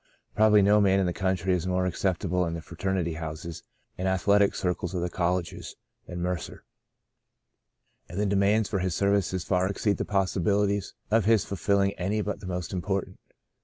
Probably 0.35 0.63
no 0.63 0.81
man 0.81 0.99
in 0.99 1.05
the 1.05 1.13
country 1.13 1.53
is 1.53 1.67
more 1.67 1.85
acceptable 1.85 2.43
in 2.47 2.55
the 2.55 2.61
fraternity 2.63 3.13
houses 3.13 3.61
and 3.99 4.07
athletic 4.07 4.55
circles 4.55 4.95
of 4.95 5.03
the 5.03 5.11
colleges 5.11 5.75
than 6.07 6.23
Mercer, 6.23 6.63
and 8.09 8.19
the 8.19 8.25
demands 8.25 8.67
for 8.67 8.79
his 8.79 8.95
services 8.95 9.43
far 9.43 9.67
exceed 9.69 9.97
the 9.97 10.03
possibihties 10.05 10.93
of 11.11 11.25
his 11.25 11.45
fulfilling 11.45 11.93
any 11.99 12.21
but 12.23 12.39
the 12.39 12.47
most 12.47 12.73
important. 12.73 13.19